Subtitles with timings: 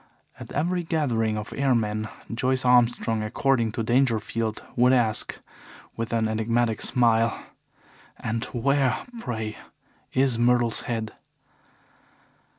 [0.39, 5.39] At every gathering of airmen, Joyce Armstrong, according to Dangerfield, would ask,
[5.95, 7.39] with an enigmatic smile:
[8.17, 9.57] "And where, pray,
[10.11, 11.13] is Myrtle's head?"